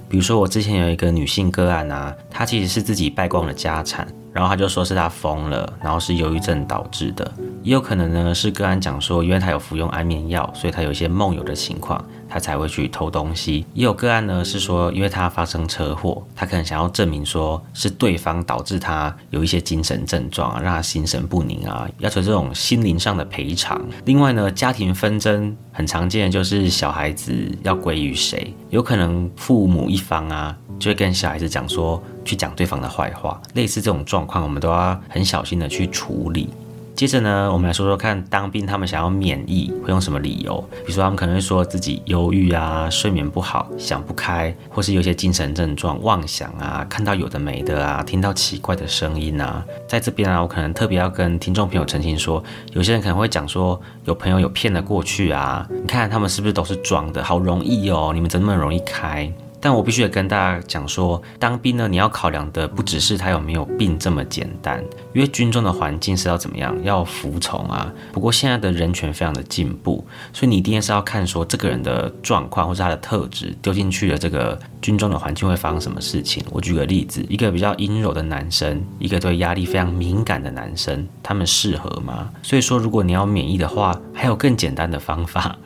[0.10, 4.08] 比如说我之前有一个女性个案啊，她其实是自己败光了家产。
[4.40, 7.30] 然后他就说是他疯了，然后是忧郁症导致的，
[7.62, 13.66] 也有可能呢是个案讲说，因为他有服用安眠药，所以他有一些梦游的情况，他才会去偷东西。
[13.74, 23.82] 也有个案呢，是说因为他发生车祸，他可能想要证明说是对方导致他有一些精神症状啊，让他心神不宁啊，要求这种心灵上的赔偿。
[24.06, 36.50] 另外呢，家庭纷争很常见，就是小孩子要归于谁，有可能父母一方啊，就会跟小孩子讲说，去讲对方的坏话，类似这种状况，我们都要很小心的去处理。
[37.00, 40.60] 接着呢，我们来说说看，当兵他们想要免疫会用什么理由？
[40.86, 49.64] 比如说他们可能会说自己忧郁啊，睡眠不好，想不开，或是有些精神症状，妄想啊，看到有的没的啊，听到奇怪的声音啊。
[49.88, 57.24] 在这边啊，我可能特别要跟听众朋友澄清说，有些人可能会讲说，有朋友有骗了过去啊，你看他们是不是都是装的？
[57.24, 59.32] 好容易哦，你们怎么那么容易开？
[59.62, 67.92] 但我必须得跟大家讲说，当兵呢，你要考量的不只是他有没有病这么简单，因为军中的环境是要怎么样，要服从啊。
[68.14, 76.44] 不过现在的人权非常的进步，所以你一定是要看说这个人的状况或是他的特质，丢进去的这个军中的环境会发生什么事情。
[76.52, 82.30] 我举个例子，一个比较阴柔的男生，一个对压力非常敏感的男生，他们适合吗？
[82.42, 85.58] 所以说，如果你要免疫的话，还有更简单的方法。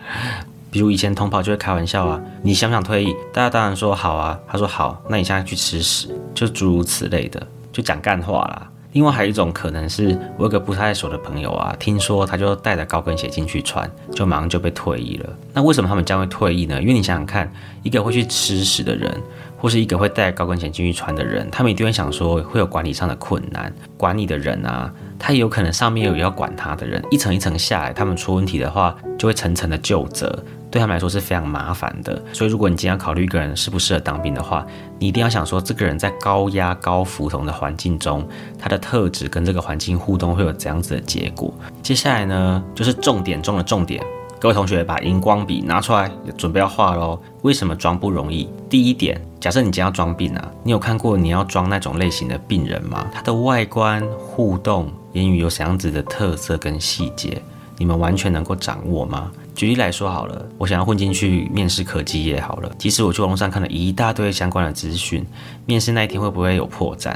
[0.73, 3.15] 比如以前同袍就会开玩笑啊，你想不想退役？
[3.31, 4.39] 大家当然说好啊。
[4.47, 8.67] 他说好，那你现在去吃屎，就诸如此类的，就讲干话啦。
[8.93, 15.29] 另外还有一种可能是，我有个不太熟的朋友啊，听说他就带着高跟鞋进去穿，就马上就被退役了。
[15.53, 16.81] 那为什么他们将会退役呢？
[16.81, 17.51] 因为你想想看，
[17.83, 19.15] 一个会去吃屎的人，
[19.59, 23.71] 或是一个会带高跟鞋进去穿的人，他们一定会想说会有管理上的困难。
[23.95, 30.43] 管理的人啊，他也有可能上面有要管他的人，一层一层下来，他们出问题的话，就会层层的就责。
[30.73, 34.65] 对他们来说是非常麻烦的，所以如果你今天要考虑一个人适不适合当兵的话，
[34.97, 41.53] 你一定要想说，这个人在高压、高服从的环境中，他的特质跟这个环境互动会有怎样子的结果。
[41.83, 44.03] 接下来呢，就是重点中的重点，
[44.39, 47.21] 各位同学把荧光笔拿出来，准备要画喽。
[47.43, 48.49] 为什么装不容易？
[48.67, 53.05] 第一点，假设你今天要装病啊，你有看过你要装那种类型的病人吗？
[53.13, 57.39] 他的外观、互动、言语有怎样子的特色跟细节，
[57.77, 59.31] 你们完全能够掌握吗？
[59.55, 62.71] 举例来说好了，我想要混进去面试科技业好了。
[62.77, 65.25] 即使我去网络上看了一大堆相关的资讯，
[65.65, 67.15] 面试那一天会不会有破绽？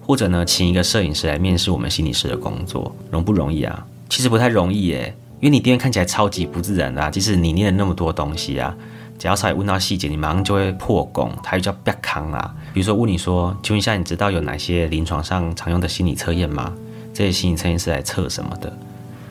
[0.00, 3.86] 或者呢，请一个摄影师来面试我们心理师的工作，容不容易啊？
[4.08, 8.74] 其实不太容易耶，因为你第一天看起来超级不自然的，即使你念了那么多东西啊，
[9.18, 12.54] 只要稍微问到细节，你马上就会破功，它又叫别康啦。
[12.72, 16.72] 比如说问你说，请问一下，你知道有哪些临床上常用的心理测验吗？
[17.12, 18.76] 这些心理测验是来测什么的？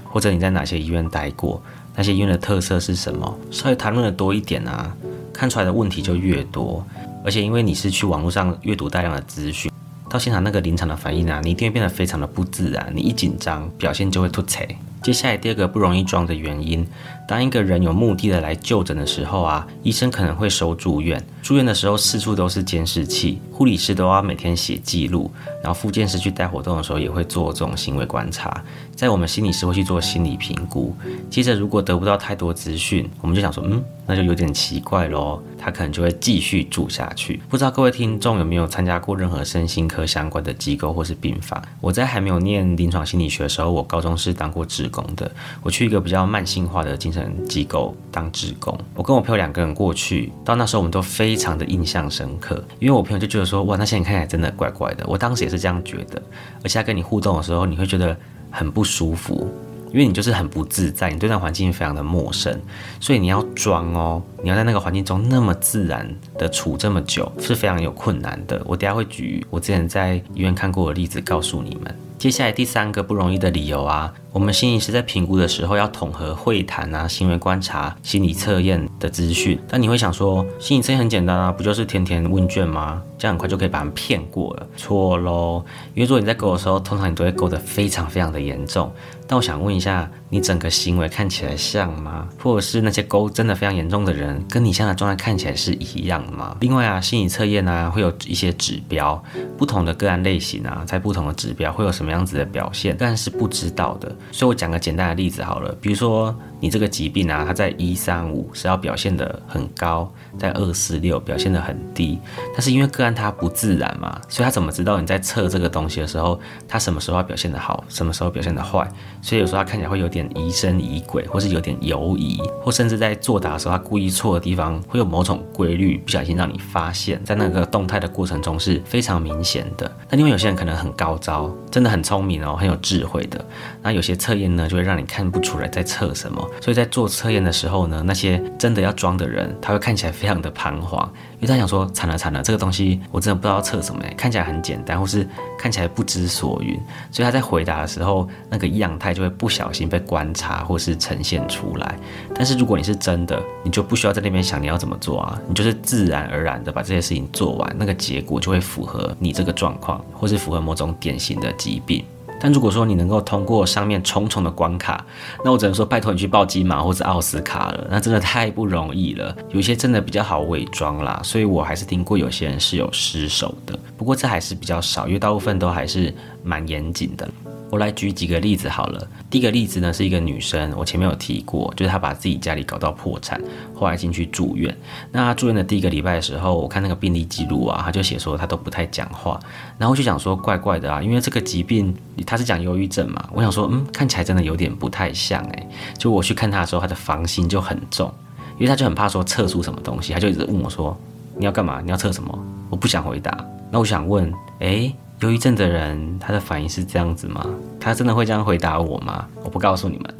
[0.05, 1.61] 或者你在哪些医院待过？
[1.95, 3.37] 那些医院的特色是什么？
[3.51, 4.95] 稍微谈论的多一点啊，
[5.31, 6.85] 看出来的问题就越多。
[7.23, 9.71] 而且因为你是去网络上阅读大量的资讯，
[10.09, 12.91] 到现场那个临场的反应啊，你一定会变得非常的不自然。
[12.93, 14.67] 你一紧张，表现就会突彩。
[15.01, 16.85] 接下来第二个不容易装的原因，
[17.27, 21.21] 当一个人有目的的来就诊的时候啊，医生可能会收住院。
[21.41, 25.29] 住院的时候四处都是监视器，护理师都要每天写记录，
[25.61, 28.63] 然后复健师去带活动的时候也会做这种行为观察。
[28.95, 30.95] 在我们心理师会去做心理评估。
[31.29, 35.41] 接着如果得不到太多资讯，我们就想说，嗯，那就有点奇怪喽。
[35.57, 37.41] 他可能就会继续住下去。
[37.49, 41.61] 不知道各位听众有没有参加过任何身心科相关的机构或是病房？
[41.81, 44.83] 我在还没有念临床心理学的时候，我高中是当过职。
[44.89, 45.31] 工的，
[45.63, 48.77] 我去一个比较慢性化的精神机构当职工。
[48.95, 55.05] 我跟我朋友两个人过去，到那时候我们都非常的印象深刻，因为我朋友就觉得说，哇，那些人看起来真的怪怪的。
[55.07, 56.21] 我当时也是这样觉得，
[56.63, 58.15] 而且他跟你互动的时候，你会觉得
[58.49, 59.47] 很不舒服，
[59.91, 62.59] 因为你就是很不自在，你对那环境非常的陌生，
[62.99, 66.07] 所以你要装哦，你要在那个环境中那么自然
[66.37, 68.61] 的处这么久，是非常有困难的。
[68.65, 71.95] 我等下会举我之前在医院看过的例子告诉你们。
[72.17, 79.59] 接下来第三个不容易的理由啊，我们心理师在评估的时候要统合会谈啊、行为观察、心理测验的资讯。
[79.69, 82.99] 但你会想说，心理测验很简单啊，不就是填填问卷吗？
[83.15, 84.67] 这样很快就可以把人骗过了？
[84.75, 88.91] 错喽，因为如果你在勾的时候，通常你都会勾得非常非常的严重。
[89.25, 92.27] 但我想问一下，你整个行为看起来像吗？
[92.41, 96.57] 或者是那些勾真的非常严重的人，跟你现在状态看起来是一样吗？
[96.59, 99.23] 另外啊，心理测验呢会有一些指标，
[99.57, 104.13] 不同的个案类型啊，在不同的指标会有什么样子的表现，但是不知道的。
[104.31, 112.17] 所以我讲个简单的例子好了，比如说你这个疾病啊，它在一三五是要表现的很高，在二四六表现的很低，
[112.53, 118.89] 但是因为个案它不自然嘛，所以他怎么知道你在测这个东西的时候，他什么时候要表现的好，什么时候表现的坏？
[119.21, 129.91] 所以有时候他看起来会有点疑神疑鬼，或是有点犹疑，或甚至在作答的时候，他故意错的地方会有某种规律，不小心让你发现，在那个动态的过程中是非常明显的。
[130.09, 133.43] 那因为有些人可能很高招，真的很聪明哦，很有智慧的，
[133.81, 141.03] 那有些测验呢就会让你看不出来在测什么，所以在做测验的时候呢，那些真的要装的人，他会看起来非常的彷徨，
[141.35, 145.27] 因为他想说惨了惨了，这个东西我真的不知道测什么，看起来很简单，或是
[145.57, 146.79] 看起来不知所云，
[147.11, 151.95] 所以他在回答的时候，那个样态就会不小心被观察或是呈现出来。
[152.33, 162.05] 但是如果你是真的，你就不需要在那边想你要怎么做啊，你就是自然而然的把这些事情做完，那个结果就会符合你这个状况，或是符合某种典型的疾病。
[162.43, 165.05] 但如果说你能够通过上面重重的关卡，
[165.45, 169.33] 那我只能说拜托你去报金马或者奥斯卡了，那真的太不容易了。
[169.51, 176.13] 有些真的比较好伪装啦，所以我还是听过有些人是有失手的，不过这还是比较少，因为大部分都还是
[176.43, 177.25] 蛮严谨的。
[177.73, 179.07] 我来举几个例子好了。
[179.31, 183.41] 第一个例子呢是一个女生，我前面有提过，就是她把自己家里搞到破产，
[183.73, 184.77] 后来进去住院。
[185.11, 189.39] 那住院的第一个礼拜的时候，我看那个病历记录啊，她就写说她都不太讲话，
[189.79, 191.91] 然后就想说怪怪的啊，因为这个疾病
[192.27, 195.67] 她是讲忧郁症嘛，我想说嗯，看起来真的有点不太像哎。
[195.97, 198.13] 就我去看她的时候，她的防心就很重，
[198.59, 200.95] 因为她就很怕说测出什么东西，她就一直问我说
[201.35, 201.81] 你要干嘛？
[201.81, 202.39] 你要测什么？
[202.69, 203.35] 我不想回答。
[203.71, 204.93] 那我想问，哎。
[205.23, 207.45] 忧郁症的人，他的反应是这样子吗？
[207.79, 209.25] 他真的会这样回答我吗？
[209.41, 210.13] 我不告诉你们，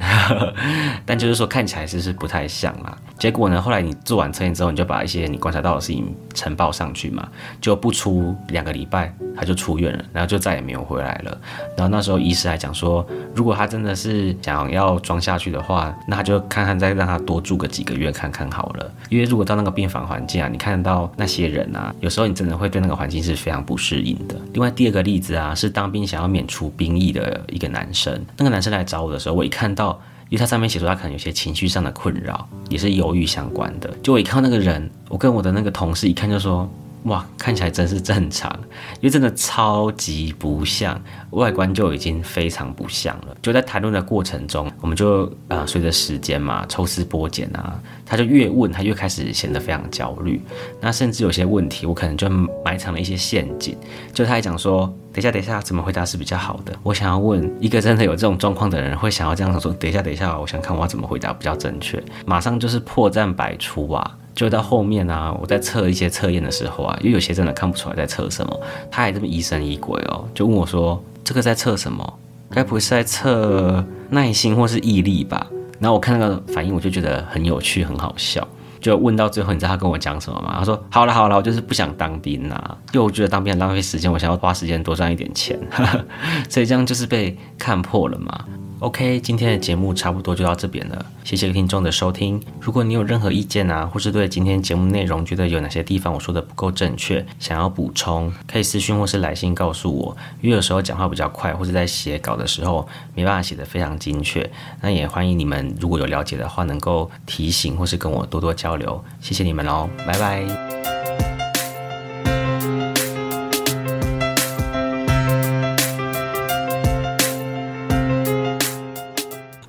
[1.05, 2.97] 但就是说看起来是是不太像啦。
[3.19, 7.27] 结果呢，后来你做完测验之后，你就把一些你观察到的事情呈报上去嘛，
[7.59, 11.37] 就不出两个礼拜，他就出院了，然后就再也没有回来了。
[11.75, 13.05] 然后那时候医师还讲说，
[13.35, 18.89] 如果他真的是想要装下去的话，那他就看看再让他多住个几个月看看好了。
[19.09, 24.35] 因为如果到那个病房环境啊，你看到那些人啊，有时候你真的会对那个环境是非常不适应的。
[24.53, 24.93] 另外第二。
[24.93, 28.23] 个例子啊，是当兵想要免除兵役的一个男生。
[28.37, 33.91] 那个男生来找我的时候，我一看到，因为他上面写说他可能有些情绪上的困扰，也是忧郁相关的。
[34.03, 36.69] 就我一看到那个人，我跟我的那个同事一看就说。
[37.03, 38.49] 哇，看起来真是正常，
[38.95, 40.99] 因为真的超级不像，
[41.31, 43.35] 外观就已经非常不像了。
[43.41, 50.41] 就在谈论的过程中，我们就呃随着时间嘛抽丝剥茧啊，他就越问他越开始显得非常焦虑。
[50.79, 52.29] 那甚至有些问题，我可能就
[52.63, 53.77] 埋藏了一些陷阱。
[54.13, 56.73] 就他还讲说，等一下等一下，怎么回答是比较好的？
[56.83, 62.01] 我想要问一个真的有这种状况的人，会想要这样说，等一下等一下，我想看我要怎么回答比较正确。
[62.25, 64.17] 马上就是破绽百出啊！
[64.35, 68.59] 就到后面啊，我在测一些测验的时候啊，因为有些真的看不出来在测什么，
[68.89, 72.13] 他还这么疑神疑鬼哦，就问我说：“这个在测什么？
[72.49, 75.47] 该不会是在测耐心或是毅力吧？”
[75.79, 78.47] 然后我看那个反应，我就觉得很有趣，很好笑。
[78.79, 80.55] 就问到最后，你知道他跟我讲什么吗？
[80.59, 85.57] 他说：“好了好了，我就是不想当兵啊，因为我觉得当兵很浪费时间，我想要花时间多赚一点钱，
[86.49, 88.45] 所以这样就是被看破了嘛。”
[88.83, 92.43] OK，今天的节目差不多就到这边了，谢谢听众的收听。
[92.59, 100.17] 如果你有任何意见啊，或是对今天节目内容觉得有哪些地方我说的不够正确，想要补充，可以私讯或是来信告诉我。
[100.41, 104.51] 因为有时候讲话比较快，或是在写稿的时候没办法写得非常精确。
[104.81, 109.01] 那也欢迎你们如果有了解的话，能够提醒或是跟我多多交流。
[109.21, 110.92] 谢谢你们哦，拜拜。